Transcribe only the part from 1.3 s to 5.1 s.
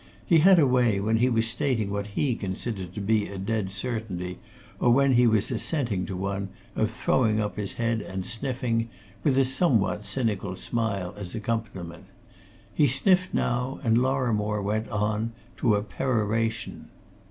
stating what he considered to be a dead certainty, or